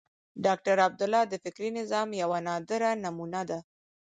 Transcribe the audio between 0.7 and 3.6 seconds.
عبدالله د فکري نظام یوه نادره نمونه ده.